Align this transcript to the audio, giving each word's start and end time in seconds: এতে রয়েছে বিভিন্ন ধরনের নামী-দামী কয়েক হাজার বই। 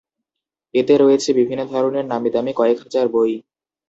এতে 0.73 0.93
রয়েছে 0.97 1.29
বিভিন্ন 1.39 1.61
ধরনের 1.71 2.05
নামী-দামী 2.05 2.53
কয়েক 2.55 2.77
হাজার 2.83 3.05
বই। 3.07 3.33